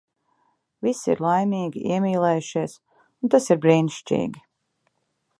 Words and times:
Visi 0.85 1.09
ir 1.15 1.19
laimīgi, 1.25 1.83
iemīlējušies. 1.91 2.73
Un 3.27 3.33
tas 3.35 3.49
ir 3.57 3.61
brīnišķīgi. 3.67 4.43